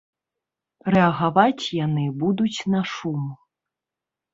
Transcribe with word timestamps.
Рэагаваць 0.95 1.65
яны 1.85 2.09
будуць 2.25 2.59
на 2.77 2.85
шум. 2.97 3.33